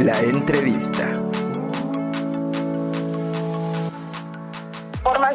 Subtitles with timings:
[0.00, 1.19] La entrevista.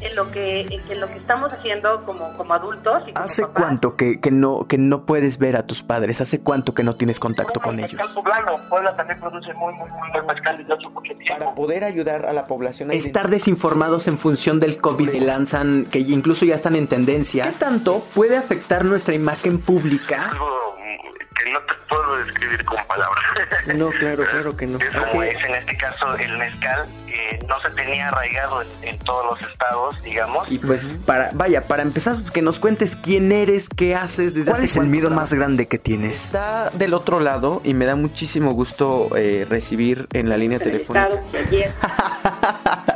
[0.00, 3.02] en lo que en lo que estamos haciendo como, como adultos.
[3.06, 3.62] Y como ¿Hace papás.
[3.62, 6.20] cuánto que, que no que no puedes ver a tus padres?
[6.20, 7.94] ¿Hace cuánto que no tienes contacto con ellos?
[7.94, 8.58] Mezcal poblano.
[8.68, 11.38] Puebla también produce muy, muy, muy buen mezcal desde hace mucho tiempo.
[11.38, 15.86] Para poder ayudar a la población a estar desinformados en función del COVID que lanzan,
[15.86, 17.46] que incluso ya están en tendencia.
[17.46, 20.30] ¿Qué tanto puede afectar nuestra imagen pública?
[20.30, 20.65] Algo
[21.52, 23.24] no te puedo describir con palabras.
[23.74, 24.78] No, claro, claro que no.
[24.78, 28.98] Es como es en este caso el mezcal, que no se tenía arraigado en, en
[29.00, 30.50] todos los estados, digamos.
[30.50, 34.64] Y pues para, vaya, para empezar, que nos cuentes quién eres, qué haces, desde ¿Cuál
[34.64, 36.24] es el miedo más grande que tienes?
[36.24, 41.08] Está del otro lado y me da muchísimo gusto eh, recibir en la línea telefónica.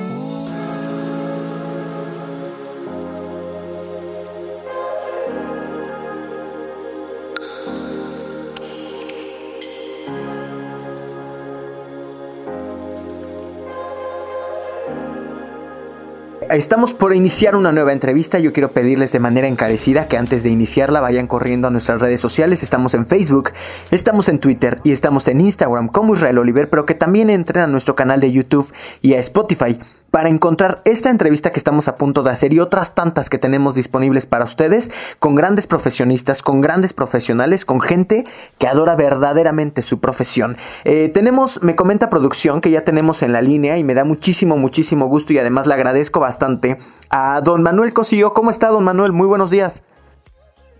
[16.51, 18.37] Estamos por iniciar una nueva entrevista.
[18.37, 22.19] Yo quiero pedirles de manera encarecida que antes de iniciarla vayan corriendo a nuestras redes
[22.19, 22.61] sociales.
[22.61, 23.51] Estamos en Facebook,
[23.89, 27.67] estamos en Twitter y estamos en Instagram como Israel Oliver, pero que también entren a
[27.67, 28.69] nuestro canal de YouTube
[29.01, 29.79] y a Spotify
[30.11, 33.73] para encontrar esta entrevista que estamos a punto de hacer y otras tantas que tenemos
[33.75, 38.25] disponibles para ustedes con grandes profesionistas, con grandes profesionales, con gente
[38.57, 40.57] que adora verdaderamente su profesión.
[40.83, 44.57] Eh, tenemos, me comenta producción que ya tenemos en la línea y me da muchísimo,
[44.57, 46.77] muchísimo gusto y además le agradezco bastante
[47.09, 48.33] a don Manuel Cosillo.
[48.33, 49.13] ¿Cómo está don Manuel?
[49.13, 49.81] Muy buenos días.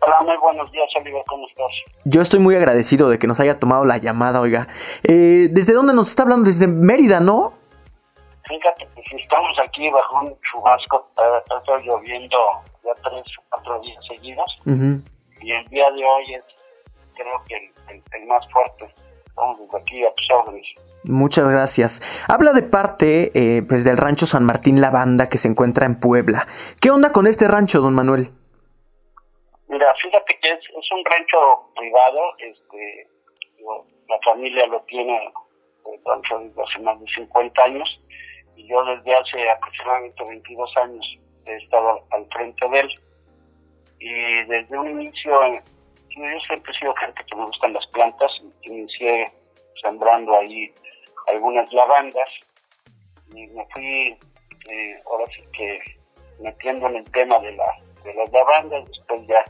[0.03, 1.68] Hola, muy buenos días, Oliver, ¿cómo estás?
[2.06, 4.68] Yo estoy muy agradecido de que nos haya tomado la llamada, oiga.
[5.03, 6.50] Eh, ¿Desde dónde nos está hablando?
[6.50, 7.61] Desde Mérida, ¿no?
[8.51, 12.38] Fíjate que si estamos aquí bajo un chubasco, está, está lloviendo
[12.84, 14.59] ya tres o cuatro días seguidos
[15.41, 16.44] y el día de hoy es
[17.16, 18.94] creo que el, el- el más fuerte.
[19.25, 20.67] Estamos desde aquí a órdenes.
[21.06, 22.01] Muchas gracias.
[22.28, 25.97] Habla de parte eh, pues del rancho San Martín La Banda que se encuentra en
[26.00, 26.45] Puebla.
[26.81, 28.29] ¿Qué onda con este rancho, don Manuel?
[29.69, 33.07] Mira, fíjate que es, es un rancho privado, este,
[33.57, 35.18] digo, la familia lo tiene
[36.06, 38.01] rancho desde hace más de 50 años
[38.56, 42.89] y yo desde hace aproximadamente 22 años he estado al frente de él.
[44.00, 45.31] Y desde un inicio,
[46.09, 48.31] yo siempre he sido gente que me gustan las plantas,
[48.63, 49.31] inicié
[49.81, 50.74] sembrando ahí
[51.27, 52.30] algunas lavandas
[53.33, 54.18] y me fui
[54.69, 55.80] eh, ahora sí que
[56.39, 57.65] metiendo en el tema de, la,
[58.04, 59.44] de las lavandas, después ya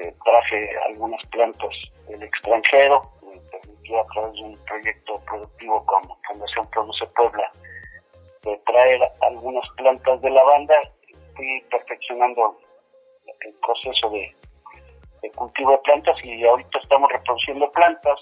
[0.00, 1.70] eh, traje algunas plantas
[2.08, 7.52] del extranjero, me permitió a través de un proyecto productivo como Fundación Produce Puebla
[8.42, 10.74] de traer algunas plantas de lavanda,
[11.34, 12.58] fui perfeccionando
[13.40, 14.34] el proceso de,
[15.36, 18.18] cultivo de plantas y ahorita estamos reproduciendo plantas,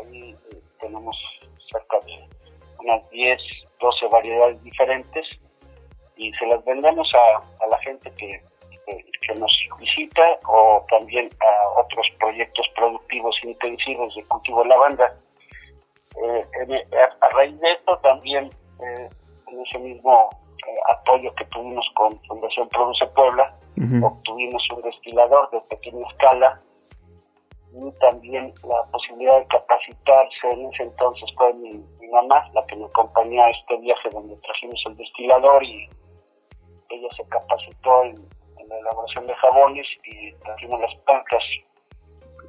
[0.00, 1.16] ahí eh, tenemos
[1.70, 2.24] cerca de
[2.78, 3.40] unas 10,
[3.80, 5.26] 12 variedades diferentes
[6.16, 8.40] y se las vendemos a, la gente que,
[9.34, 15.18] nos visita o también a otros proyectos productivos intensivos de cultivo de lavanda.
[16.22, 18.48] Eh, a, a raíz de esto también
[18.80, 19.10] eh,
[19.48, 20.30] en ese mismo
[20.66, 23.54] eh, apoyo que tuvimos con Fundación Produce Puebla,
[24.02, 26.60] obtuvimos un destilador de pequeña escala
[27.72, 30.50] y también la posibilidad de capacitarse.
[30.50, 34.82] En ese entonces fue mi, mamá la que me acompañó a este viaje donde trajimos
[34.86, 35.88] el destilador y
[36.88, 38.28] ella se capacitó en,
[38.68, 41.42] la elaboración de jabones y trajimos las plantas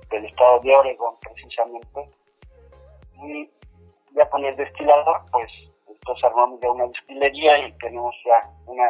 [0.10, 2.10] del estado de Oregon precisamente.
[3.22, 3.50] Y
[4.16, 5.52] ya con el destilador, pues
[6.00, 8.90] entonces armamos ya una destilería y tenemos ya una,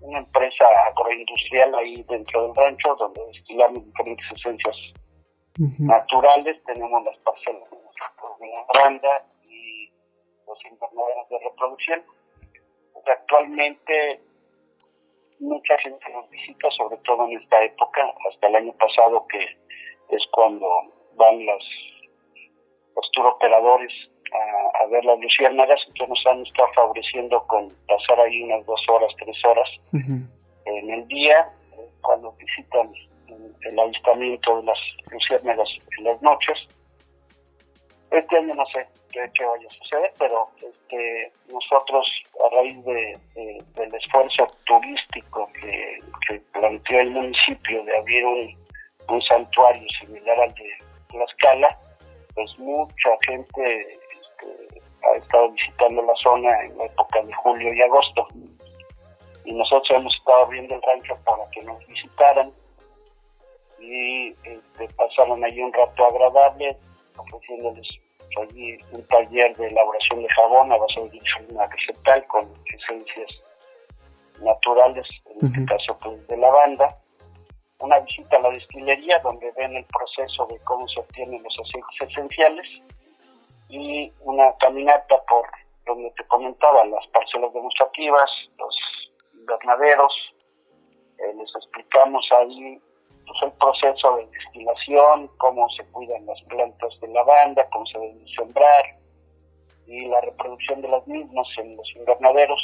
[0.00, 4.76] una empresa agroindustrial ahí dentro del rancho donde destilamos diferentes esencias
[5.78, 6.62] naturales.
[6.64, 9.90] Tenemos las parcelas de la y
[10.46, 12.02] los invernaderos de reproducción.
[12.92, 14.20] Pues, actualmente
[15.40, 19.44] mucha gente nos visita, sobre todo en esta época, hasta el año pasado que
[20.14, 20.68] es cuando
[21.16, 21.64] van los,
[22.94, 23.92] los operadores
[24.32, 29.12] a, ver las luciérnagas, entonces nos han estado favoreciendo con pasar ahí unas dos horas,
[29.18, 31.48] tres horas en el día,
[32.00, 32.92] cuando visitan
[33.62, 34.78] el avistamiento de las
[35.10, 35.68] luciérnagas
[35.98, 36.58] en las noches.
[38.10, 42.06] Este año no sé qué, vaya a suceder, pero este, nosotros
[42.44, 48.54] a raíz de, del esfuerzo turístico que, que, planteó el municipio de abrir un,
[49.08, 50.70] un santuario similar al de
[51.08, 51.78] Tlaxcala,
[52.34, 53.98] pues mucha gente
[55.02, 58.26] ha estado visitando la zona en la época de julio y agosto.
[59.44, 62.52] Y nosotros hemos estado abriendo el rancho para que nos visitaran.
[63.80, 66.76] Y este, pasaron allí un rato agradable,
[67.16, 67.88] ofreciéndoles
[68.38, 73.30] allí un taller de elaboración de jabón a base de una vegetal con esencias
[74.42, 76.96] naturales, en este caso pues, de lavanda.
[77.80, 82.10] Una visita a la destilería donde ven el proceso de cómo se obtienen los aceites
[82.12, 82.66] esenciales
[83.70, 85.46] y una caminata por
[85.86, 88.74] donde te comentaba las parcelas demostrativas, los
[89.34, 90.12] invernaderos,
[91.18, 92.80] eh, les explicamos ahí
[93.26, 98.28] pues, el proceso de destilación, cómo se cuidan las plantas de lavanda, cómo se deben
[98.28, 98.84] sembrar
[99.86, 102.60] y la reproducción de las mismas en los invernaderos.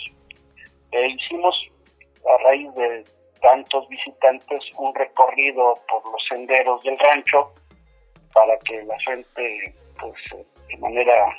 [0.92, 1.54] Eh, hicimos
[2.24, 3.04] a raíz de
[3.40, 7.52] tantos visitantes un recorrido por los senderos del rancho
[8.32, 11.36] para que la gente pues de manera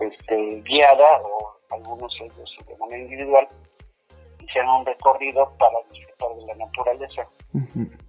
[0.00, 3.46] este, guiada o algunos ellos de manera individual
[4.40, 7.28] hicieran un recorrido para disfrutar de la naturaleza.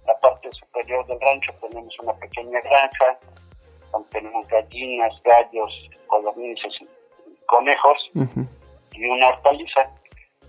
[0.06, 3.18] La parte superior del rancho tenemos una pequeña granja
[3.92, 7.98] donde tenemos gallinas, gallos, codornices y conejos
[8.92, 9.88] y una hortaliza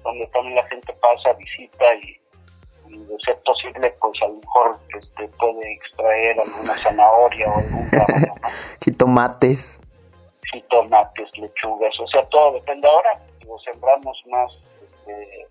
[0.03, 2.22] donde también la gente pasa, visita y
[2.97, 8.27] de ser posible, pues a lo mejor este, puede extraer alguna zanahoria o algún rábano,
[8.27, 8.93] ¿no?
[8.97, 9.79] tomates.
[10.51, 12.87] Sí, tomates, lechugas, o sea, todo depende.
[12.87, 13.09] Ahora
[13.47, 14.51] lo sembramos más
[14.81, 15.47] este,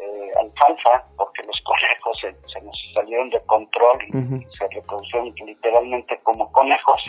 [0.00, 6.50] eh, alfalfa, porque los conejos se, nos salieron de control y se reproducieron literalmente como
[6.52, 7.02] conejos.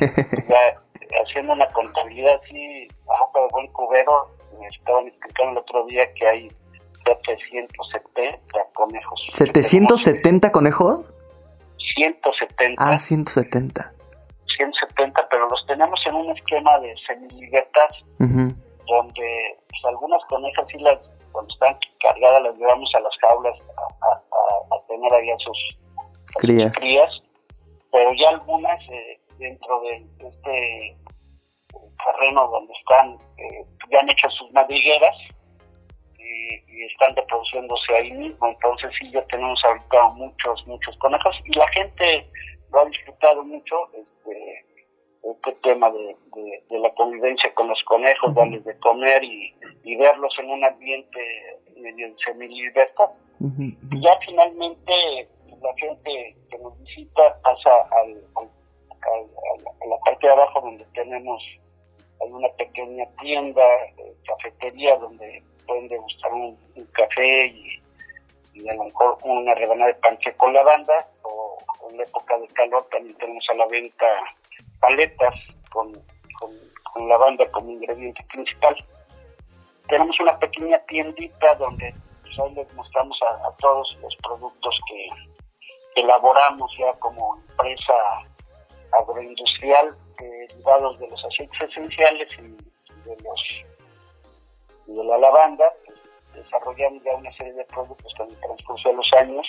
[0.48, 0.80] ya,
[1.22, 6.26] haciendo una contabilidad así, bajo de buen cubero, me estaban explicando el otro día que
[6.26, 6.52] hay
[7.04, 9.20] 770 conejos.
[9.32, 11.06] ¿770 conejos?
[11.96, 12.82] 170.
[12.82, 13.92] Ah, 170.
[14.56, 17.88] 170, pero los tenemos en un esquema de semilibertad,
[18.18, 20.98] donde pues, algunas conejas sí las,
[21.32, 23.56] cuando están cargadas las llevamos a las jaulas
[24.02, 25.58] a, tener ahí a sus
[26.38, 26.72] crías.
[27.92, 30.96] pero ya algunas eh, dentro de este
[32.04, 35.16] terreno donde están, eh, ya han hecho sus madrigueras,
[36.30, 38.48] y, están reproduciéndose ahí mismo.
[38.48, 42.26] Entonces sí, ya tenemos ahorita muchos, muchos conejos y la gente
[42.72, 44.64] lo ha disfrutado mucho, este,
[45.22, 46.16] este tema de,
[46.78, 49.54] la convivencia con los conejos, darles de comer y,
[49.96, 51.20] verlos en un ambiente
[51.76, 53.10] medio semi-libertad.
[53.90, 55.28] Y ya finalmente
[55.60, 58.24] la gente que nos visita pasa al,
[59.02, 61.42] a la parte de abajo donde tenemos
[62.22, 63.62] hay una pequeña tienda,
[63.98, 66.58] eh, cafetería donde pueden degustar un,
[66.92, 71.58] café y, a lo mejor una rebanada de panche con lavanda o
[71.88, 74.06] en la época de calor también tenemos a la venta
[74.80, 75.34] paletas
[75.70, 75.92] con,
[76.92, 78.76] con, lavanda como ingrediente principal.
[79.88, 85.06] Tenemos una pequeña tiendita donde pues, ahí les mostramos a, todos los productos que,
[86.00, 87.94] elaboramos ya como empresa
[89.00, 93.79] agroindustrial derivados de los aceites esenciales y de los
[94.94, 95.64] de la lavanda,
[96.34, 99.46] desarrollamos ya una serie de productos en el transcurso de los años,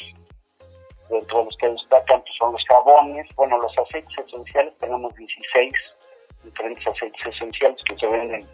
[1.09, 5.73] dentro de los que destacan pues, son los jabones, bueno, los aceites esenciales, tenemos 16
[6.43, 8.47] diferentes aceites esenciales que se venden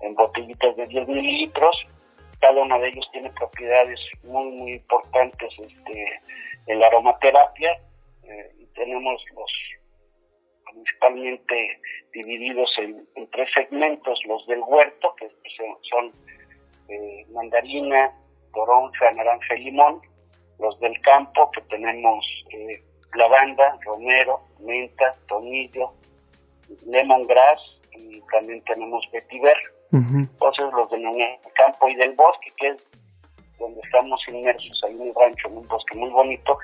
[0.00, 1.76] en botellitas de 10 mililitros.
[2.40, 6.20] Cada uno de ellos tiene propiedades muy, muy importantes este,
[6.66, 7.78] en la aromaterapia.
[8.24, 9.52] Eh, tenemos los
[10.74, 11.80] principalmente
[12.12, 15.30] divididos en, tres segmentos, los del huerto, que
[15.90, 16.12] son
[16.88, 18.12] eh, mandarina,
[18.52, 20.00] toronja, naranja y limón,
[20.58, 22.82] los del campo, que tenemos eh,
[23.14, 25.92] lavanda, romero, menta, tomillo,
[26.86, 27.60] lemongrass
[27.92, 29.56] y también tenemos vetiver.
[29.92, 31.04] Entonces los del
[31.54, 32.84] campo y del bosque, que es
[33.60, 36.58] donde estamos inmersos ahí en un rancho, en un bosque muy bonito,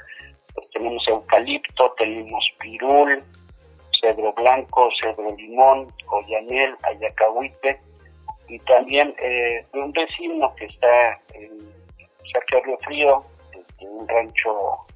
[0.52, 3.23] pues tenemos eucalipto, tenemos pirul,
[4.00, 7.80] cedro blanco, cedro limón, coyanel, ayacahuite,
[8.49, 11.71] y también eh, de un vecino que está en
[12.64, 13.25] Río Frío,
[13.78, 14.87] en un rancho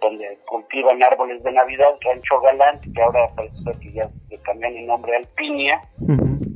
[0.00, 4.86] donde cultivan árboles de Navidad, Rancho Galán, que ahora parece que ya le cambian el
[4.86, 5.80] nombre al Piña.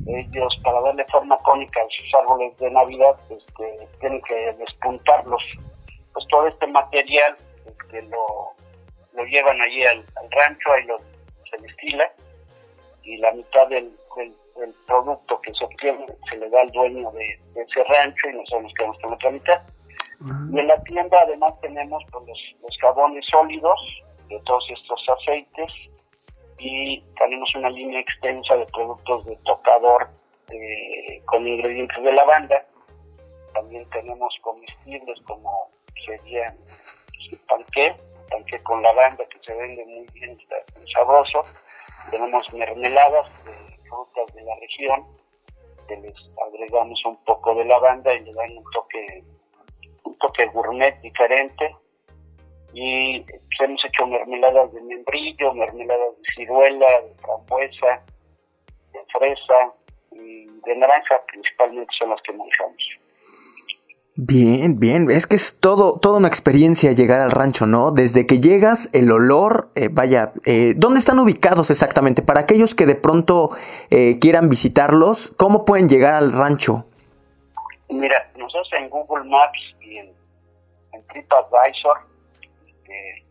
[0.07, 5.41] Ellos, para darle forma cónica a sus árboles de Navidad, este, tienen que despuntarlos.
[6.13, 8.53] Pues todo este material este, lo,
[9.13, 10.97] lo llevan allí al, rancho, ahí lo,
[11.59, 12.11] se destila,
[13.03, 17.39] y la mitad del, del, producto que se obtiene se le da al dueño de,
[17.53, 19.61] de ese rancho y nosotros nos quedamos con otra mitad.
[20.51, 22.25] Y en la tienda además tenemos pues,
[22.61, 23.79] los, jabones sólidos
[24.27, 25.71] de todos estos aceites
[26.57, 30.09] y tenemos una línea extensa de productos de tocador
[30.51, 32.65] eh, con ingredientes de lavanda.
[33.53, 35.69] También tenemos comestibles como
[36.05, 36.53] sería
[37.31, 37.95] el panqué,
[38.29, 41.43] panqué con lavanda que se vende muy bien, está muy sabroso.
[42.11, 43.51] Tenemos mermeladas de
[43.87, 45.05] frutas de la región
[45.87, 49.23] que les agregamos un poco de lavanda y le dan un toque
[50.19, 51.75] toque gourmet diferente
[52.73, 58.03] y pues, hemos hecho mermeladas de membrillo, mermeladas de ciruela, de frambuesa,
[58.93, 59.73] de fresa
[60.11, 62.83] y de naranja principalmente son las que manejamos.
[64.21, 67.91] Bien, bien, es que es todo, toda una experiencia llegar al rancho, ¿no?
[67.91, 72.21] Desde que llegas, el olor, eh, vaya, eh, ¿dónde están ubicados exactamente?
[72.21, 73.51] Para aquellos que de pronto
[73.89, 76.83] eh, quieran visitarlos, ¿cómo pueden llegar al rancho?
[77.87, 80.11] Mira, nosotros en Google Maps y en,
[81.07, 81.99] TripAdvisor,
[82.67, 83.23] este,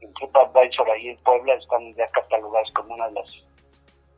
[0.00, 3.28] en TripAdvisor ahí en Puebla están ya catalogados como una de las,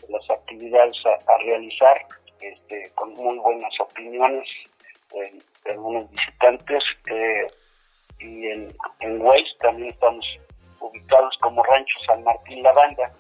[0.08, 2.06] las actividades a, realizar,
[2.40, 4.46] este, con muy buenas opiniones
[5.14, 6.82] de, algunos visitantes.
[7.06, 7.46] Eh,
[8.20, 9.22] y en, en
[9.60, 10.24] también estamos
[10.80, 13.12] ubicados como Rancho San Martín La Banda.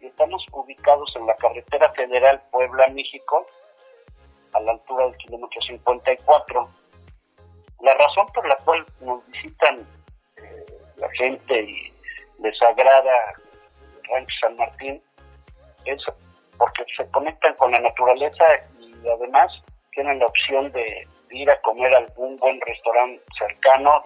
[0.00, 3.46] Y estamos ubicados en la carretera federal Puebla-México,
[4.52, 6.68] a la altura del kilómetro 54.
[7.80, 9.78] La razón por la cual nos visitan
[10.36, 10.66] eh,
[10.96, 11.92] la gente y
[12.42, 13.34] les agrada
[14.10, 15.02] Rancho San Martín
[15.84, 16.02] es
[16.58, 18.44] porque se conectan con la naturaleza
[18.78, 19.50] y además
[19.92, 24.02] tienen la opción de ir a comer a algún buen restaurante cercano.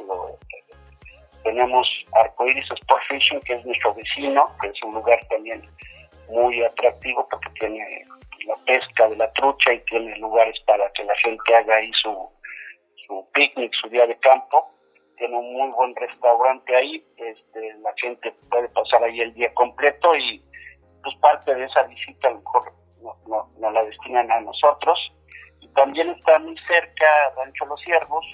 [1.44, 5.62] tenemos Arcoiris Sport Fishing, que es nuestro vecino, que es un lugar también
[6.28, 8.04] muy atractivo porque tiene
[8.46, 12.28] la pesca de la trucha y tiene lugares para que la gente haga ahí su,
[13.06, 14.70] su picnic, su día de campo.
[15.18, 20.14] Tiene un muy buen restaurante ahí, este, la gente puede pasar ahí el día completo
[20.14, 20.42] y
[21.02, 22.72] pues parte de esa visita a lo mejor
[23.26, 24.98] no, no, la destinan a nosotros.
[25.60, 28.24] Y también está muy cerca Rancho Los Ciervos.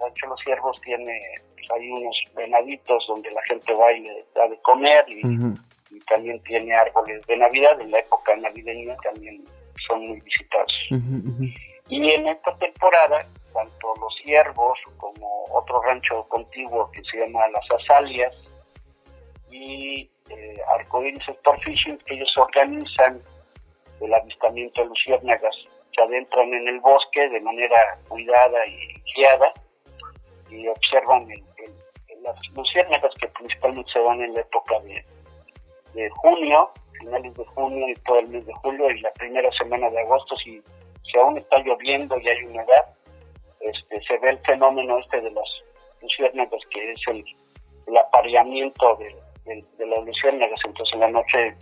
[0.00, 1.20] Rancho Los Ciervos tiene
[1.54, 5.22] pues, ahí unos venaditos donde la gente va y le da de comer y
[5.90, 9.44] y también tiene árboles de Navidad, en la época navideña también
[9.88, 10.72] son muy visitados.
[11.88, 17.68] Y en esta temporada, tanto los ciervos como otro rancho contiguo que se llama Las
[17.82, 18.34] Azalias
[19.50, 23.20] y eh, Arcoíris Sport Fishing, ellos organizan
[24.00, 25.56] el avistamiento de luciérnagas.
[25.94, 29.52] Se adentran en el bosque de manera cuidada y guiada
[30.50, 31.28] y observan
[32.22, 35.04] las luciérnagas que principalmente se van en la época de
[35.94, 39.90] de junio, finales de junio y todo el mes de julio y la primera semana
[39.90, 40.62] de agosto, si,
[41.10, 42.86] si aún está lloviendo y hay humedad,
[43.60, 45.48] este, se ve el fenómeno este de las
[46.00, 47.24] luciérnagas, que es el,
[47.96, 50.60] apareamiento de, de, las luciérnagas.
[50.64, 51.56] Entonces en la noche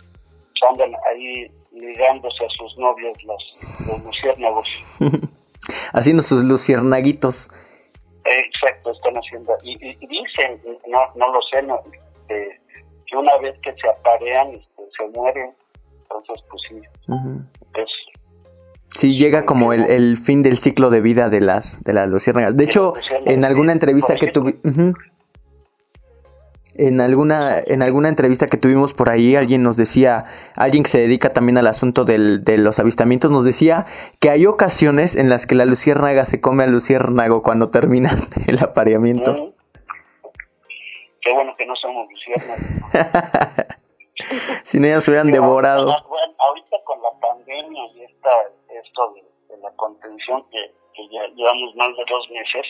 [0.69, 4.67] andan ahí ligándose a sus novios los, los luciérnagos.
[5.93, 7.49] Haciendo sus luciernaguitos.
[8.25, 9.55] exacto, están haciendo.
[9.63, 11.79] Y, dicen, no, no lo sé, no,
[12.29, 12.59] eh,
[13.05, 15.53] que una vez que se aparean este, se mueren.
[16.01, 16.81] Entonces, pues sí.
[18.89, 22.57] Sí, llega como el, el, fin del ciclo de vida de las de las luciérnagas.
[22.57, 22.93] De hecho,
[23.25, 24.59] en alguna entrevista que tuve...
[26.79, 30.99] en alguna, en alguna entrevista que tuvimos por ahí, alguien nos decía, alguien que se
[30.99, 33.85] dedica también al asunto del, de los avistamientos, nos decía
[34.19, 38.11] que hay ocasiones en las que la luciérnaga se come al luciérnago cuando termina
[38.47, 39.33] el apareamiento.
[39.33, 39.53] Mm.
[41.21, 42.59] Qué bueno que no somos luciérnagas.
[44.63, 45.85] Sin ellas hubieran devorado.
[45.85, 48.29] Bueno, ahorita con la pandemia y esta,
[48.69, 50.71] esto de, la contención que,
[51.11, 52.65] ya llevamos más de dos meses,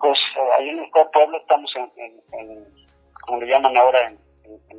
[0.00, 2.64] pues eh, ahí en este pueblo estamos en,
[3.22, 4.18] como le llaman ahora, en,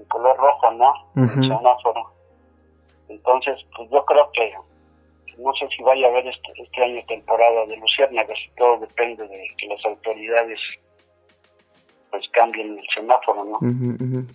[0.08, 0.94] color rojo, ¿no?
[1.16, 2.12] semáforo.
[3.10, 4.54] Entonces, pues yo creo que
[5.38, 9.48] no sé si vaya a haber este, este año temporada de luciérnagas, todo depende de
[9.58, 10.60] que las autoridades
[12.10, 13.60] pues cambien el semáforo, ¿no?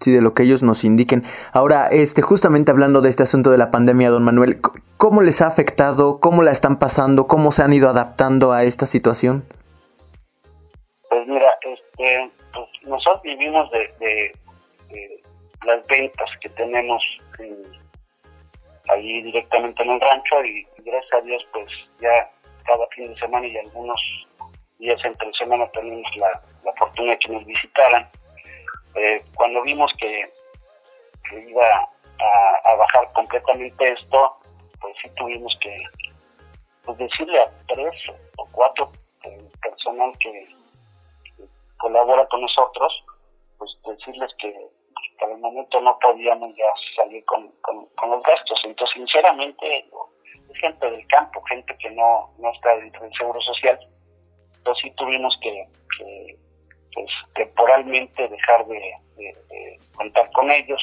[0.00, 1.24] Sí, de lo que ellos nos indiquen.
[1.52, 4.58] Ahora, este, justamente hablando de este asunto de la pandemia, don Manuel,
[4.98, 6.20] ¿cómo les ha afectado?
[6.20, 7.26] ¿Cómo la están pasando?
[7.26, 9.44] ¿Cómo se han ido adaptando a esta situación?
[11.12, 14.32] Pues mira, este, pues nosotros vivimos de,
[15.66, 17.02] las ventas que tenemos
[18.88, 22.30] ahí directamente en el rancho y gracias a Dios pues ya
[22.64, 24.00] cada fin de semana y algunos
[24.78, 28.08] días entre semana tenemos la, la fortuna de que nos visitaran.
[28.94, 30.22] Eh, cuando vimos que,
[31.46, 31.90] iba
[32.64, 34.38] a, bajar completamente esto,
[34.80, 35.76] pues sí tuvimos que
[36.86, 37.94] pues, decirle a tres
[38.38, 38.90] o cuatro
[39.24, 40.61] eh, personal que,
[41.82, 42.92] colabora con nosotros,
[43.58, 44.54] pues decirles que
[45.18, 46.64] por el momento no podíamos ya
[46.96, 48.60] salir con, con, los gastos.
[48.64, 53.78] Entonces, sinceramente, es gente del campo, gente que no, no está dentro del Seguro Social,
[54.56, 55.66] entonces sí tuvimos que,
[56.94, 58.94] pues, temporalmente dejar de,
[59.96, 60.80] contar con ellos.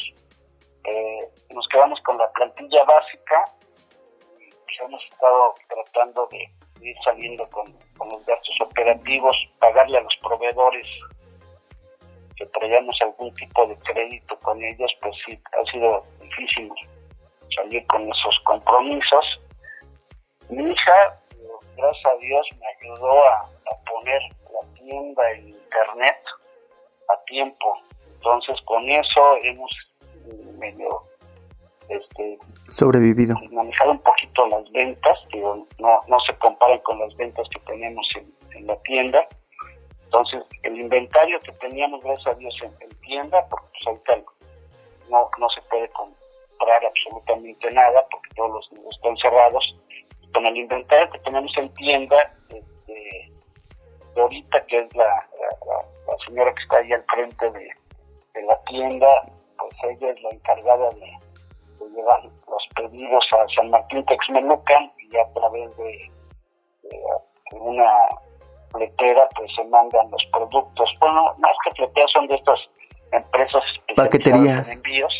[0.83, 3.45] Eh, nos quedamos con la plantilla básica
[4.37, 6.45] y pues, hemos estado tratando de,
[6.81, 7.65] ir saliendo con,
[8.09, 10.87] los gastos operativos, pagarle a los proveedores
[12.35, 16.71] que traíamos algún tipo de crédito con ellos, pues sí, ha sido difícil
[17.55, 19.25] salir con esos compromisos.
[20.49, 21.19] Mi hija,
[21.75, 23.49] gracias a Dios, me ayudó a,
[23.85, 24.21] poner
[24.53, 26.17] la tienda en internet
[27.09, 27.77] a tiempo.
[28.15, 29.71] Entonces con eso hemos
[30.57, 31.08] medio
[31.89, 32.37] este,
[32.71, 33.35] sobrevivido.
[33.51, 38.07] Manejado un poquito las ventas, que no, no se comparan con las ventas que tenemos
[38.15, 39.27] en, la tienda.
[40.05, 44.31] Entonces, el inventario que teníamos, gracias a Dios, en, tienda, porque pues ahorita
[45.09, 49.75] no, no se puede comprar absolutamente nada, porque todos los negocios están cerrados.
[50.33, 52.17] Con el inventario que tenemos en tienda,
[52.49, 53.31] este,
[54.15, 55.27] ahorita, que es la,
[56.07, 57.69] la, señora que está ahí al frente de,
[58.45, 59.07] la tienda,
[59.57, 61.11] pues ella es la encargada de,
[61.87, 66.11] llevar los pedidos a San Martín Texmelucan y a través de,
[67.51, 67.91] una
[68.71, 70.89] fletera pues se mandan los productos.
[70.99, 72.59] Bueno, más que fleteras son de estas
[73.11, 75.13] empresas especializadas en envíos.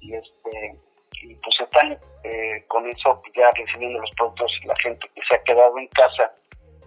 [0.00, 0.78] Y este
[1.22, 5.42] y pues están eh, con eso ya recibiendo los productos la gente que se ha
[5.42, 6.32] quedado en casa.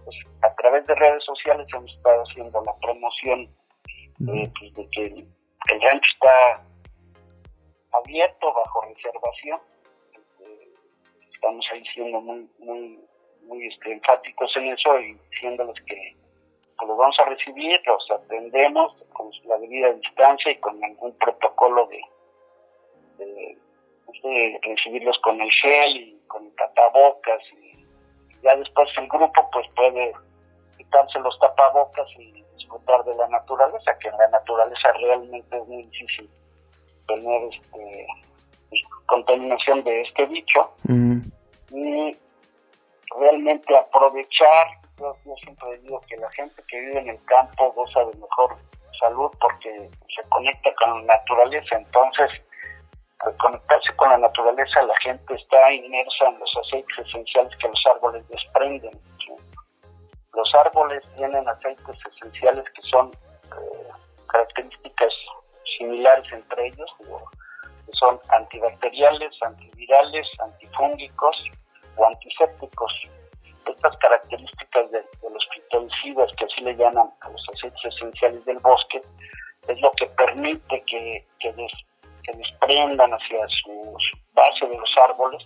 [0.04, 3.48] Pues, a través de redes sociales hemos estado haciendo la promoción
[4.28, 6.62] eh, pues, de que el, rancho está
[7.94, 9.60] abierto bajo reservación.
[10.40, 10.68] Eh,
[11.34, 13.00] estamos ahí siendo muy, muy,
[13.44, 16.16] muy este, enfáticos en eso y diciéndoles que
[16.88, 22.02] los vamos a recibir, los atendemos con la debida distancia y con algún protocolo de,
[23.18, 23.58] de,
[24.24, 27.86] de recibirlos con el gel y con el tapabocas y
[28.42, 30.14] ya después el grupo pues puede
[30.78, 35.84] quitarse los tapabocas y disfrutar de la naturaleza, que en la naturaleza realmente es muy
[35.84, 36.30] difícil
[37.08, 38.08] tener este,
[39.06, 40.72] contaminación de este bicho.
[41.72, 42.18] Y
[43.20, 44.68] realmente aprovechar,
[45.00, 45.14] yo,
[45.44, 48.58] siempre digo que la gente que vive en el campo goza de mejor
[49.00, 52.30] salud porque se conecta con la naturaleza, entonces
[53.20, 57.84] al conectarse con la naturaleza, la gente está inmersa en los aceites esenciales que los
[57.96, 59.00] árboles desprenden.
[60.34, 63.90] Los árboles tienen aceites esenciales que son eh,
[64.28, 65.14] características
[65.84, 71.36] similares entre ellos, que son antibacteriales, antivirales, antifúngicos
[71.98, 72.94] o antisépticos.
[73.66, 79.02] Estas características de, los fitoncidas, que así le llaman a los aceites esenciales del bosque,
[79.68, 81.54] es lo que permite que, que
[82.24, 83.98] que desprendan hacia su
[84.34, 85.44] base de los árboles,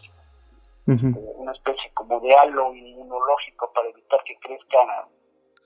[0.85, 4.77] una especie como de halo inmunológico para evitar que crezca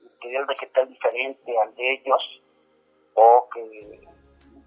[0.03, 2.41] material vegetal diferente al de ellos
[3.13, 4.07] o que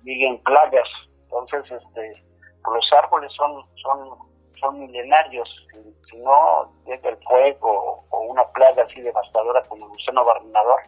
[0.05, 0.89] lleguen plagas.
[1.25, 2.25] Entonces, este,
[2.73, 4.19] los árboles son, son,
[4.61, 5.49] son milenarios.
[5.73, 10.81] Si, no llega el fuego o una plaga así devastadora como el gusano barrenador,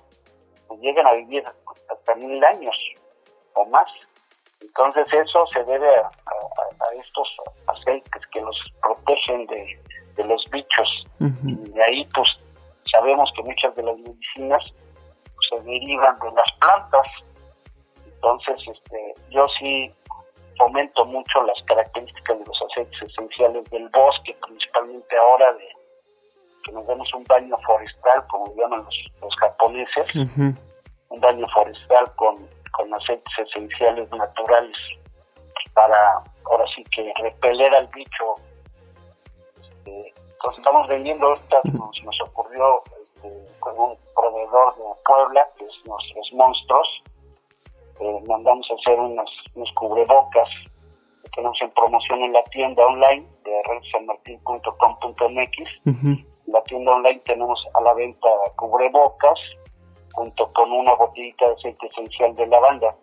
[0.68, 1.44] pues, llegan a vivir
[1.90, 2.76] hasta mil años
[3.54, 3.90] o más.
[4.60, 6.10] Entonces eso se debe a,
[6.94, 7.28] estos
[7.66, 11.06] aceites que los protegen de, los bichos.
[11.20, 12.28] Y de ahí pues
[12.90, 14.62] sabemos que muchas de las medicinas
[15.34, 17.06] pues, se derivan de las plantas.
[18.26, 19.88] Entonces este, yo sí
[20.58, 25.68] fomento mucho las características de los aceites esenciales del bosque, principalmente ahora de
[26.64, 30.06] que nos demos un baño forestal, como llaman los, japoneses,
[31.08, 32.34] un baño forestal con,
[32.72, 34.76] con aceites esenciales naturales
[35.72, 38.34] para, ahora sí que repeler al bicho.
[39.60, 45.64] Este, entonces estamos vendiendo estas, nos, nos ocurrió este, con un proveedor de Puebla, que
[45.64, 46.88] es Nuestros Monstruos,
[48.00, 50.48] eh, mandamos a hacer unos, unos cubrebocas
[51.22, 55.56] que tenemos en promoción en la tienda online de redsanmartin.com.mx.
[55.86, 59.38] En la tienda online tenemos a la venta cubrebocas
[60.12, 62.94] junto con una botellita de aceite esencial de lavanda.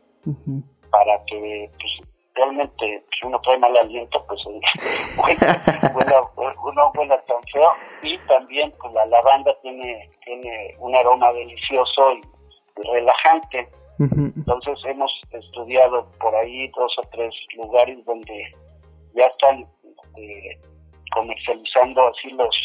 [0.91, 1.91] Para que pues,
[2.35, 4.41] realmente si uno trae mal aliento pues
[5.17, 6.31] huela,
[6.63, 7.71] uno huela tan feo.
[8.03, 12.21] Y también pues la lavanda tiene tiene un aroma delicioso y
[12.83, 13.67] relajante
[13.99, 18.55] entonces hemos estudiado por ahí dos o tres lugares donde
[19.13, 19.67] ya están
[20.17, 20.59] eh,
[21.13, 22.55] comercializando así los,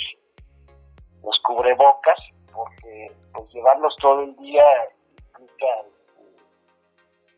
[1.23, 2.19] los cubrebocas,
[2.53, 4.65] porque pues llevarlos todo el día
[5.39, 5.67] implica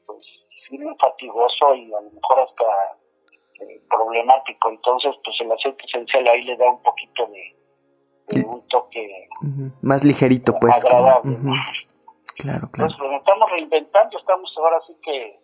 [0.07, 0.21] pues
[0.69, 4.71] sí fatigoso y a lo mejor hasta eh, problemático.
[4.71, 9.29] Entonces pues el aceite esencial ahí le da un poquito de, un toque
[9.83, 10.73] más ligerito pues.
[10.77, 11.37] Agradable.
[12.41, 12.91] Claro, claro.
[12.91, 15.39] Entonces, nos estamos reinventando, estamos ahora sí que,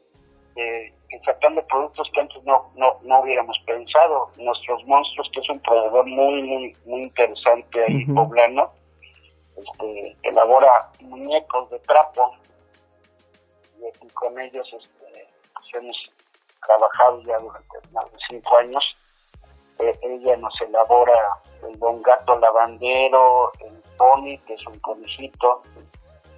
[1.25, 4.31] sacando productos que antes no, no, no hubiéramos pensado.
[4.39, 8.71] Nuestros monstruos, que es un proveedor muy, muy, muy interesante ahí poblano,
[9.57, 12.35] este, elabora muñecos de trapo
[13.79, 15.97] y con ellos este, pues, hemos
[16.67, 18.85] trabajado ya durante más de cinco años.
[19.79, 21.13] Eh, ella nos elabora
[21.69, 25.61] el don gato lavandero, el pony, que es un conejito,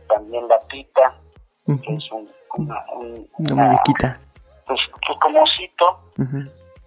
[0.09, 1.15] también la pita,
[1.65, 2.85] que es un, una,
[3.39, 4.19] muñequita.
[4.67, 5.99] Pues, pues, como osito,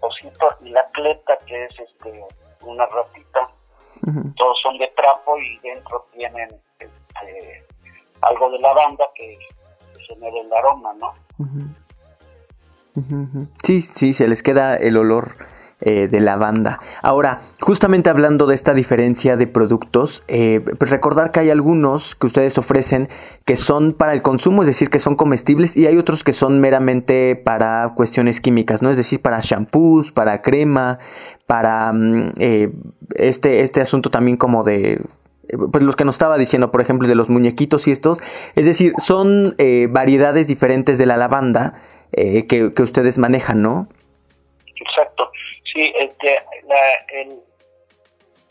[0.00, 2.24] osito, y la cleta, que es este
[2.62, 3.48] una ratita.
[4.36, 7.64] Todos son de trapo y dentro tienen este,
[8.20, 9.38] algo de lavanda que,
[10.08, 11.14] genera el aroma, ¿no?
[13.62, 15.36] Sí, sí, se les queda el olor
[15.84, 16.78] eh, de la banda.
[17.02, 22.28] Ahora, justamente hablando de esta diferencia de productos, eh, pues recordar que hay algunos que
[22.28, 23.08] ustedes ofrecen
[23.44, 26.60] que son para el consumo, es decir, que son comestibles, y hay otros que son
[26.60, 28.90] meramente para cuestiones químicas, ¿no?
[28.90, 31.00] Es decir, para shampoos, para crema,
[31.48, 32.70] para mm, eh,
[33.16, 35.02] este, este asunto también como de
[35.72, 38.20] pues los que nos estaba diciendo, por ejemplo, de los muñequitos y estos.
[38.54, 39.56] Es decir, son
[39.90, 41.74] variedades diferentes de la lavanda
[42.12, 43.88] que, que, ustedes manejan, ¿no?
[44.76, 45.30] Exacto.
[45.72, 47.40] Sí, este, la, el,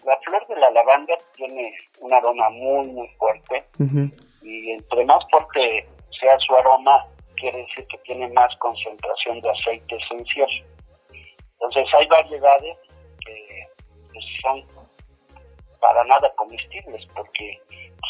[0.06, 3.64] la flor de la lavanda tiene un aroma muy, muy fuerte
[4.42, 5.88] y entre más fuerte
[6.20, 7.06] sea su aroma,
[7.36, 10.50] quiere decir que tiene más concentración de aceite esencial.
[11.54, 12.78] Entonces hay variedades
[13.26, 13.68] que,
[14.42, 14.64] son
[15.80, 17.60] para nada comestibles porque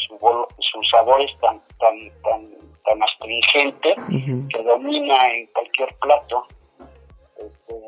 [0.06, 2.50] su, su sabor es tan, tan, tan,
[2.84, 3.94] tan astringente
[4.50, 6.46] que domina en cualquier plato.
[7.36, 7.81] Este, pues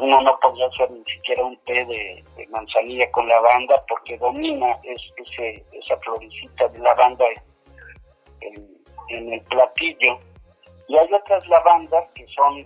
[0.00, 5.00] uno no podía hacer ni siquiera un té de, manzanilla con lavanda porque domina es,
[5.16, 7.24] ese, esa florecita de lavanda
[8.40, 10.18] en, el platillo.
[10.86, 12.58] Y hay otras lavandas que son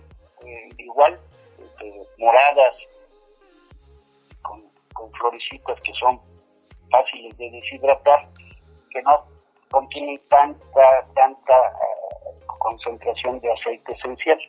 [0.45, 1.17] eh, igual
[1.57, 2.75] este, moradas,
[4.41, 6.19] con, con florecitas que son
[6.91, 8.27] fáciles de deshidratar,
[8.91, 9.25] que no
[9.71, 14.39] contienen tanta, tanta eh, concentración de aceite esencial.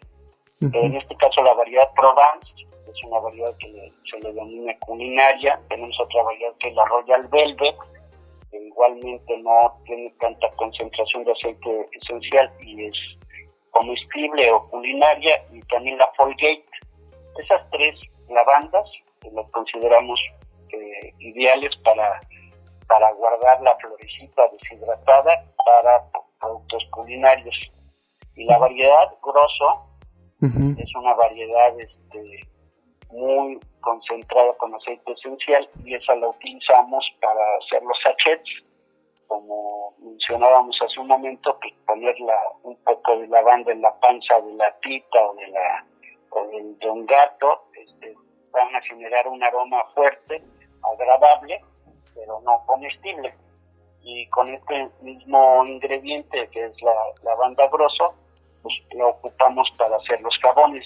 [0.61, 5.61] En este caso la variedad Provence es una variedad que se le denomina culinaria.
[5.69, 7.77] Tenemos otra variedad que es la Royal Velvet,
[8.51, 12.97] que igualmente no tiene tanta concentración de aceite esencial y es
[13.71, 15.43] comestible o culinaria.
[15.53, 16.65] Y también la Folgate.
[17.39, 18.89] Esas tres lavandas
[19.33, 20.21] las consideramos
[20.71, 22.21] eh, ideales para,
[22.87, 26.05] para guardar la florecita deshidratada para
[26.41, 27.57] productos culinarios.
[28.37, 29.89] Y la variedad grosso
[30.43, 32.47] es una variedad este,
[33.15, 38.51] muy concentrada con aceite esencial y esa la utilizamos para hacer los sachets.
[39.29, 44.53] Como mencionábamos hace un momento, pues ponerla un poco de lavanda en la panza de
[44.55, 45.87] la tita o de la
[46.31, 48.15] o del don gato, este,
[48.51, 50.43] van a generar un aroma fuerte,
[50.83, 51.61] agradable,
[52.15, 53.33] pero no comestible.
[54.03, 58.15] y con este mismo ingrediente que es la, la banda grosso,
[58.63, 60.85] pues lo ocupamos para hacer los jabones,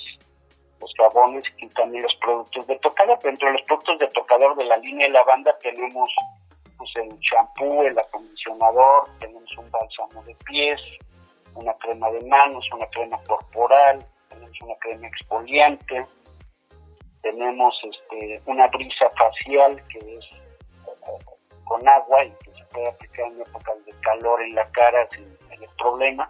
[0.81, 3.19] los jabones y también los productos de tocador.
[3.21, 6.11] Dentro de los productos de tocador de la línea de lavanda tenemos
[6.77, 10.81] pues, el champú, el acondicionador, tenemos un bálsamo de pies,
[11.55, 16.07] una crema de manos, una crema corporal, tenemos una crema exfoliante,
[17.23, 20.25] tenemos este, una brisa facial que es
[21.65, 25.39] con agua y que se puede aplicar en épocas de calor en la cara sin
[25.79, 26.29] problema.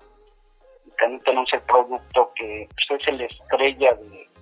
[0.99, 3.97] También tenemos el producto que pues, es el estrella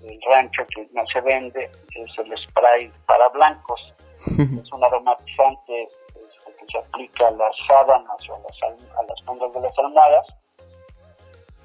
[0.07, 3.95] del rancho que no se vende, es el spray para blancos.
[4.27, 8.62] es un aromatizante este, que se aplica a las sábanas o a las,
[8.99, 10.27] a las fundas de las almohadas,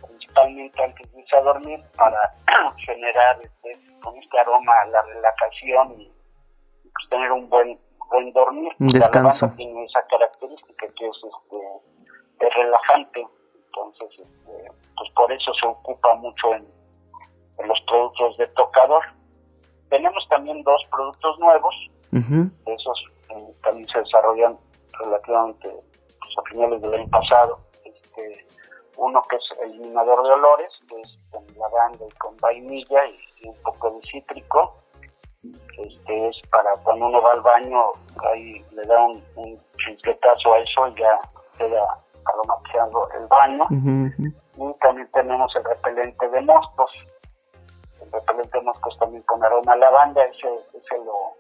[0.08, 2.36] principalmente antes de irse a dormir, para
[2.86, 6.12] generar este, con este aroma la relajación y
[6.84, 8.74] pues, tener un buen buen dormir.
[8.80, 9.50] Un descanso.
[9.56, 13.26] tiene esa característica que es, este, es relajante,
[13.68, 16.68] entonces este, pues por eso se ocupa mucho en,
[17.58, 19.04] en, los productos de tocador.
[19.90, 21.76] Tenemos también dos productos nuevos,
[22.12, 24.58] esos eh, también se desarrollan
[25.00, 27.60] relativamente pues, a finales del año pasado.
[27.84, 28.46] Este,
[28.98, 33.56] uno que es eliminador de olores, que es con lavanda y con vainilla y un
[33.64, 34.82] poco de cítrico
[35.78, 37.80] este es para cuando uno va al baño,
[38.32, 41.20] ahí le da un, un a eso y ya
[41.58, 43.66] queda aromatizando el baño.
[44.58, 46.92] Y también tenemos el repelente de moscos.
[48.12, 51.36] Repelente de moscos también con aroma a lavanda, ese, ese lo,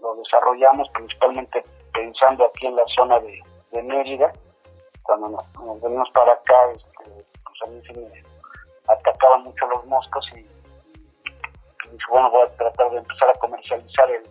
[0.00, 3.42] lo, desarrollamos principalmente pensando aquí en la zona de,
[3.82, 4.32] Mérida.
[5.02, 8.22] Cuando nos, venimos para acá, este, pues a mí se me
[8.86, 10.46] atacaban mucho los moscos y
[12.10, 14.22] bueno, voy a tratar de empezar a comercializar el,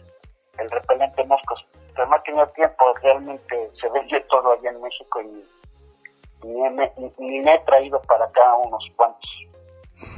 [0.57, 1.65] el repelente moscos.
[1.95, 5.45] Pero no he tenido tiempo, realmente se vende todo allá en México y
[6.43, 9.29] ni, me he traído para acá unos cuantos.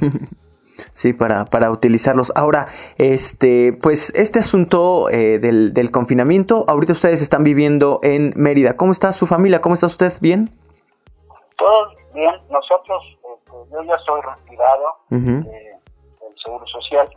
[0.94, 2.32] Sí, para, para utilizarlos.
[2.36, 8.76] Ahora, este, pues este asunto eh, del, del, confinamiento, ahorita ustedes están viviendo en Mérida.
[8.76, 9.60] ¿Cómo está su familia?
[9.60, 10.12] ¿Cómo está usted?
[10.20, 10.50] ¿Bien?
[11.58, 12.32] Todos bien.
[12.48, 17.08] Nosotros, este, yo ya soy retirado del Seguro Social.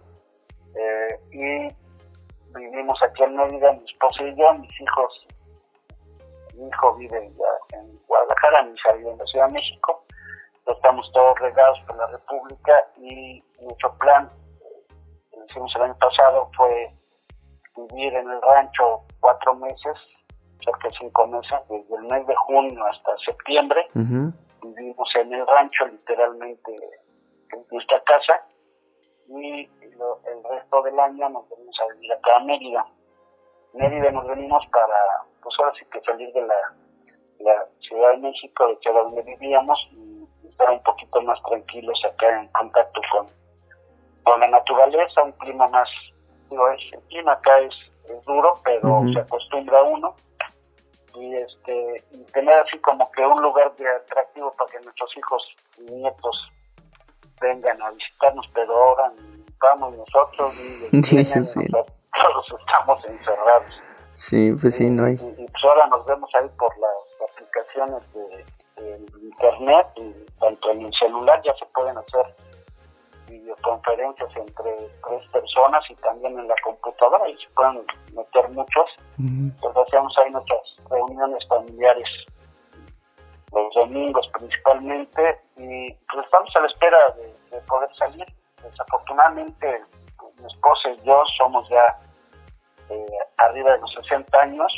[0.76, 5.28] Eh, y vivimos aquí en Mérida, mi esposa y yo, mis hijos.
[6.56, 10.04] Mi hijo vive ya en Guadalajara, mi hija vive en la Ciudad de México.
[10.68, 14.30] Estamos todos regados por la República y nuestro plan,
[15.32, 16.94] que hicimos el año pasado, fue
[17.76, 19.98] vivir en el rancho cuatro meses,
[20.64, 23.88] cerca de cinco meses, desde el mes de junio hasta septiembre.
[23.94, 26.76] Vivimos en el rancho, literalmente
[27.54, 28.44] en nuestra casa
[29.30, 32.86] y el resto del año nos venimos a vivir acá a Mérida.
[33.74, 36.56] Mérida nos venimos para, pues ahora sí que salir de la,
[37.40, 40.07] la Ciudad de México, de que era donde vivíamos, y
[40.58, 43.28] estar un poquito más tranquilos acá en contacto con,
[44.24, 45.88] con la naturaleza, un clima más,
[46.50, 47.74] digo, es, el clima acá es,
[48.26, 50.16] duro, pero se acostumbra uno.
[51.14, 55.56] Y, este, y tener así como que un lugar de atractivo para que nuestros hijos
[55.78, 56.48] y nietos
[57.42, 59.12] vengan a visitarnos, pero ahora
[59.60, 60.54] vamos nosotros
[60.94, 63.82] y todos estamos encerrados.
[64.16, 65.16] Sí, pues sí, no hay.
[65.16, 68.46] Y, pues ahora nos vemos ahí por las aplicaciones de,
[69.22, 72.36] internet y tanto en el celular ya se pueden hacer
[73.28, 74.72] videoconferencias entre
[75.06, 78.90] tres personas y también en la computadora y se pueden meter muchos.
[79.18, 82.08] Entonces hacemos ahí nuestras reuniones familiares
[83.52, 86.98] los domingos principalmente, y pues estamos a la espera
[87.52, 88.26] de, poder salir.
[88.62, 89.82] Desafortunadamente,
[90.18, 92.00] pues, mi esposa y yo somos ya
[92.90, 93.06] eh,
[93.38, 94.74] arriba de los 60 años,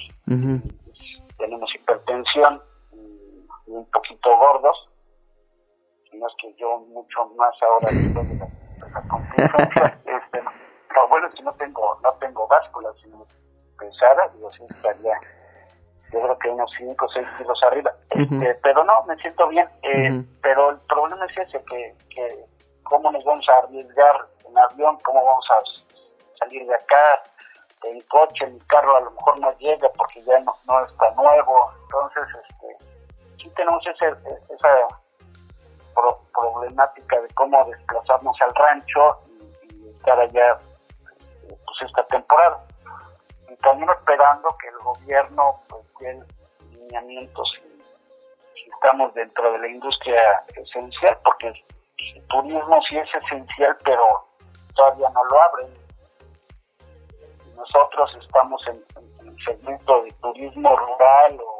[1.37, 2.61] tenemos hipertensión
[3.69, 4.89] un poquito gordos,
[6.13, 8.45] no es que yo mucho más ahora después de la,
[10.05, 13.25] este, no, bueno es que no tengo, no tengo báscula, sino
[13.77, 15.19] pesada, digo, sí estaría
[16.11, 17.93] yo creo que unos 5 o 6 kilos arriba.
[18.09, 19.69] este, pero no, me siento bien.
[19.83, 22.45] Eh, pero el problema es ese, que, que
[22.83, 27.23] cómo nos vamos a arriesgar en avión, cómo vamos a salir de acá,
[27.83, 31.71] en coche, mi carro a lo mejor no llega porque ya no, no está nuevo.
[31.83, 32.88] Entonces, este,
[33.41, 34.07] sí tenemos ese,
[34.49, 34.87] esa
[36.33, 39.19] problemática de cómo desplazarnos al rancho
[39.69, 40.59] y, estar allá
[41.47, 42.63] pues, esta temporada.
[43.49, 45.85] Y también esperando que el gobierno pues,
[46.71, 47.51] lineamientos
[48.53, 50.21] si estamos dentro de la industria
[50.55, 54.03] esencial, porque el turismo sí es esencial, pero
[54.75, 55.73] todavía no lo abren.
[57.55, 58.83] Nosotros estamos en,
[59.27, 61.58] el segmento de turismo rural o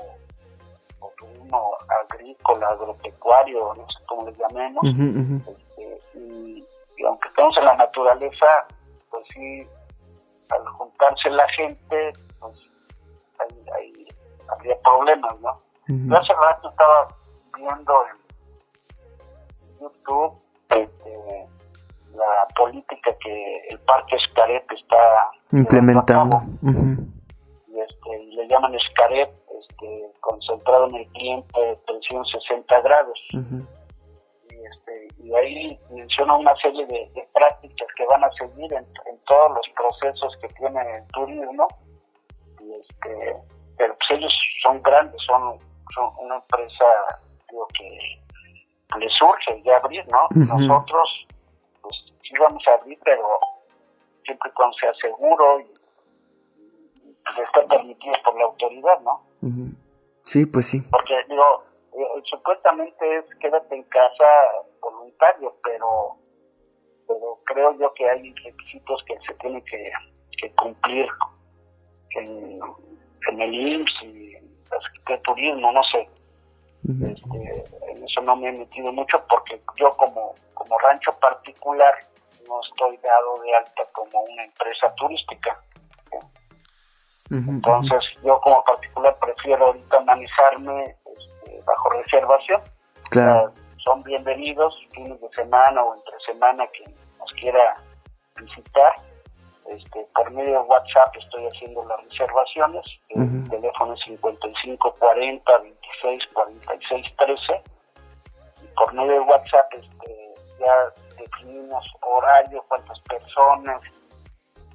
[2.30, 4.84] agrícola, agropecuario, no sé cómo le llamemos.
[5.78, 6.66] Este, y,
[7.06, 8.46] aunque estamos en la naturaleza,
[9.10, 9.68] pues sí,
[10.50, 12.58] al juntarse la gente, pues
[13.76, 14.08] hay,
[14.50, 15.62] habría problemas, ¿no?
[15.88, 17.08] Yo hace rato estaba
[17.56, 20.40] viendo en YouTube
[20.70, 21.48] este,
[22.14, 26.44] la política que el Parque Escaret está implementando.
[26.62, 29.32] y, este, y le llaman Escaret
[29.80, 33.20] este, concentrado en el cliente, presión 60 grados.
[33.32, 38.86] y, este, y ahí menciona una serie de, prácticas que van a seguir en,
[39.26, 41.68] todos los procesos que tiene el turismo.
[42.60, 43.34] Y este,
[43.78, 45.60] pero pues ellos son grandes, son,
[45.94, 46.86] son una empresa
[47.50, 47.88] digo, que
[48.98, 50.28] le surge ya abrir, ¿no?
[50.32, 51.28] Nosotros,
[51.82, 53.40] pues sí vamos a abrir, pero
[54.26, 55.74] siempre cuando sea seguro y,
[57.06, 59.29] y está permitido por la autoridad, ¿no?
[60.24, 60.82] Sí, pues sí.
[60.92, 64.26] Porque, digo, eh, supuestamente es quédate en casa
[64.82, 66.18] voluntario, pero,
[67.08, 69.92] pero creo yo que hay requisitos que se tienen que,
[70.56, 71.08] cumplir
[72.12, 72.62] en,
[73.40, 76.10] el IMSS y el turismo, no sé.
[76.84, 81.94] este, en eso no me he metido mucho porque yo como, como rancho particular
[82.48, 85.62] no estoy dado de alta como una empresa turística.
[87.32, 92.62] Entonces, yo como particular prefiero ahorita manejarme este, bajo reservación.
[93.12, 93.52] Claro.
[93.84, 96.86] son bienvenidos fines de semana o entre semana que
[97.18, 97.76] nos quiera
[98.40, 98.94] visitar.
[99.68, 102.86] Este, por medio de WhatsApp estoy haciendo las reservaciones.
[103.10, 107.64] El teléfono es 5540 26 46 13.
[108.64, 113.82] Y por medio de WhatsApp este, ya definimos horario, cuántas personas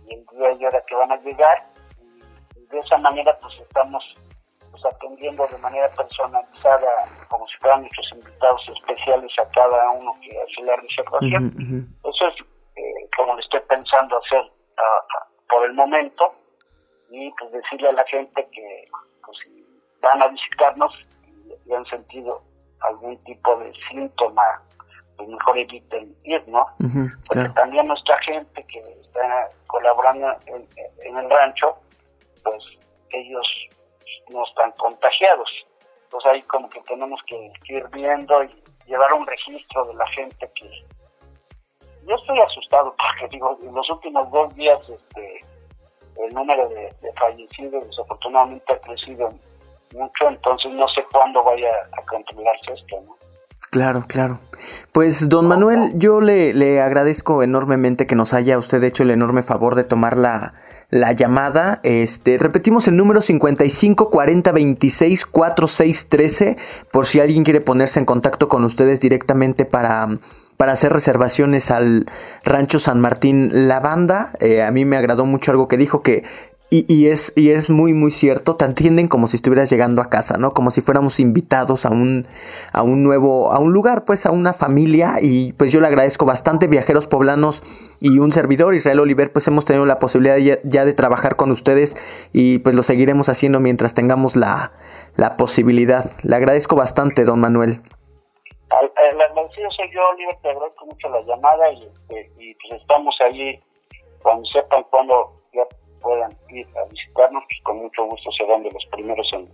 [0.06, 1.73] y el día y hora que van a llegar
[2.74, 4.04] de esa manera pues estamos
[4.70, 6.90] pues, atendiendo de manera personalizada
[7.28, 11.88] como si fueran nuestros invitados especiales a cada uno que hace la reservación.
[12.04, 12.34] Eso es
[12.76, 14.50] eh, como le estoy pensando hacer
[15.48, 16.34] por el momento
[17.10, 18.84] y pues decirle a la gente que
[19.24, 19.64] pues, si
[20.02, 20.92] van a visitarnos
[21.66, 22.42] y, han sentido
[22.80, 24.42] algún tipo de síntoma
[25.16, 26.66] pues mejor eviten ir, ¿no?
[27.28, 31.76] Porque también nuestra gente que está colaborando en el rancho,
[32.44, 32.62] pues
[33.11, 33.46] ellos
[34.30, 35.50] no están contagiados.
[36.04, 40.50] Entonces ahí como que tenemos que ir viendo y llevar un registro de la gente
[40.54, 40.68] que...
[42.07, 45.44] Yo estoy asustado porque digo, en los últimos dos días este,
[46.22, 49.30] el número de, fallecidos desafortunadamente ha crecido
[49.94, 53.16] mucho, entonces no sé cuándo vaya a controlarse esto, ¿no?
[53.70, 54.38] Claro, claro.
[54.92, 59.42] Pues don Manuel, yo le, le agradezco enormemente que nos haya usted hecho el enorme
[59.42, 60.54] favor de tomar la,
[60.90, 61.80] la llamada.
[61.82, 66.56] Este, repetimos el número 55 40 26 46 13
[66.90, 70.18] por si alguien quiere ponerse en contacto con ustedes directamente para,
[70.56, 72.06] para hacer reservaciones al
[72.44, 74.32] Rancho San Martín La Banda.
[74.40, 76.24] Eh, a mí me agradó mucho algo que dijo que
[76.82, 80.38] y, es, y es muy, muy cierto, te entienden como si estuvieras llegando a casa,
[80.38, 80.54] ¿no?
[80.54, 82.26] Como si fuéramos invitados a un,
[82.72, 85.18] a un nuevo, a un lugar, pues a una familia.
[85.20, 87.62] Y pues yo le agradezco bastante, viajeros poblanos
[88.00, 91.96] y un servidor, Israel Oliver, pues hemos tenido la posibilidad ya, de trabajar con ustedes
[92.32, 94.72] y pues lo seguiremos haciendo mientras tengamos la,
[95.16, 96.04] la posibilidad.
[96.24, 97.82] Le agradezco bastante, don Manuel.
[99.10, 102.32] El agradecido soy yo, Oliver, te agradezco mucho la llamada y, este,
[102.68, 103.62] pues estamos ahí
[104.22, 105.44] cuando sepan cuándo
[106.04, 109.48] puedan ir a visitarnos, pues con mucho gusto serán de los primeros en,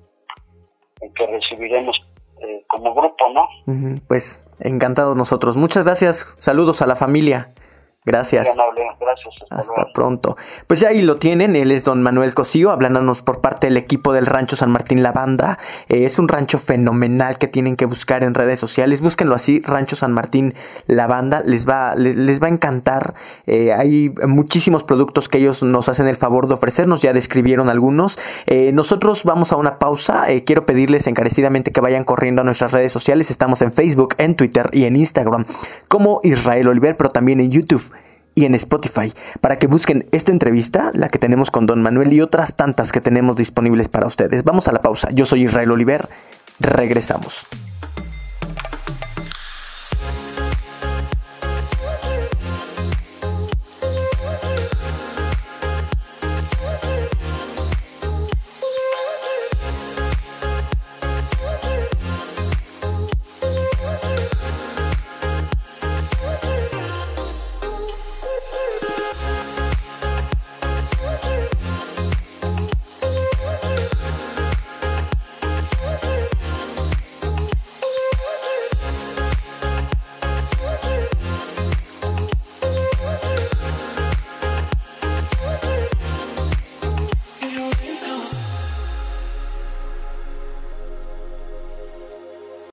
[1.14, 1.96] que recibiremos
[2.42, 4.00] eh, como grupo, ¿no?
[4.06, 5.56] Pues encantados nosotros.
[5.56, 6.26] Muchas gracias.
[6.38, 7.54] Saludos a la familia.
[8.06, 8.48] Gracias.
[9.50, 10.38] Hasta, pronto.
[10.66, 14.14] Pues ya ahí lo tienen, él es don Manuel Cosío, hablándonos por parte del equipo
[14.14, 15.58] del Rancho San Martín La Banda.
[15.90, 19.02] Eh, es un rancho fenomenal que tienen que buscar en redes sociales.
[19.02, 20.54] Búsquenlo así, Rancho San Martín
[20.86, 21.42] La Banda.
[21.44, 23.14] Les va, les, va a encantar.
[23.46, 28.18] Eh, hay muchísimos productos que ellos nos hacen el favor de ofrecernos, ya describieron algunos.
[28.46, 30.24] Eh, nosotros vamos a una pausa.
[30.46, 33.30] quiero pedirles encarecidamente que vayan corriendo a nuestras redes sociales.
[33.30, 35.44] Estamos en Facebook, en Twitter y en Instagram
[35.88, 37.90] como Israel Oliver, pero también en YouTube
[38.40, 42.20] y en Spotify para que busquen esta entrevista, la que tenemos con Don Manuel y
[42.20, 44.44] otras tantas que tenemos disponibles para ustedes.
[44.44, 45.08] Vamos a la pausa.
[45.12, 46.08] Yo soy Israel Oliver.
[46.58, 47.46] Regresamos.